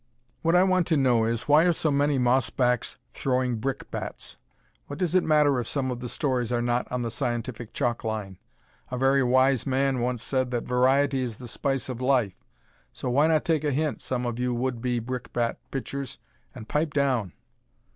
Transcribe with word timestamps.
What 0.41 0.55
I 0.55 0.63
want 0.63 0.87
to 0.87 0.97
know 0.97 1.25
is, 1.25 1.43
why 1.47 1.61
are 1.61 1.71
so 1.71 1.91
many 1.91 2.17
mossbacks 2.17 2.97
throwing 3.13 3.57
brickbats? 3.57 4.37
What 4.87 4.97
does 4.97 5.13
it 5.13 5.23
matter 5.23 5.59
if 5.59 5.67
some 5.67 5.91
of 5.91 5.99
the 5.99 6.09
stories 6.09 6.51
are 6.51 6.59
not 6.59 6.91
on 6.91 7.03
the 7.03 7.11
scientific 7.11 7.71
chalk 7.71 8.03
line? 8.03 8.39
A 8.89 8.97
very 8.97 9.21
wise 9.21 9.67
man 9.67 9.99
once 9.99 10.23
said 10.23 10.49
that 10.49 10.63
"Variety 10.63 11.21
is 11.21 11.37
the 11.37 11.47
spice 11.47 11.87
of 11.87 12.01
life," 12.01 12.33
so 12.91 13.11
why 13.11 13.27
not 13.27 13.45
take 13.45 13.63
a 13.63 13.69
hint, 13.71 14.01
some 14.01 14.25
of 14.25 14.39
you 14.39 14.55
would 14.55 14.81
be 14.81 14.97
brickbat 14.97 15.57
pitchers, 15.69 16.17
and 16.55 16.67
pipe 16.67 16.95
down? 16.95 17.33